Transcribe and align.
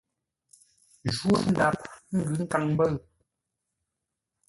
Jwó 1.15 1.31
ndap 1.49 1.79
ə́ 2.15 2.19
ngʉ́ 2.27 2.39
nkaŋ-mbə̂ʉ. 2.43 2.95